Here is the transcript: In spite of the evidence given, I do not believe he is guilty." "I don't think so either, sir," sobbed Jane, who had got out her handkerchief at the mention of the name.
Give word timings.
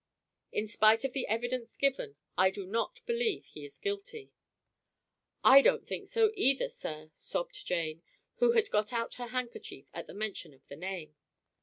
In 0.51 0.67
spite 0.67 1.03
of 1.03 1.13
the 1.13 1.27
evidence 1.27 1.77
given, 1.77 2.15
I 2.35 2.49
do 2.49 2.65
not 2.65 3.01
believe 3.05 3.45
he 3.45 3.63
is 3.65 3.77
guilty." 3.77 4.31
"I 5.43 5.61
don't 5.61 5.85
think 5.85 6.07
so 6.07 6.31
either, 6.33 6.69
sir," 6.69 7.11
sobbed 7.13 7.67
Jane, 7.67 8.01
who 8.37 8.53
had 8.53 8.71
got 8.71 8.91
out 8.91 9.13
her 9.21 9.27
handkerchief 9.27 9.91
at 9.93 10.07
the 10.07 10.15
mention 10.15 10.55
of 10.55 10.65
the 10.69 10.75
name. 10.75 11.15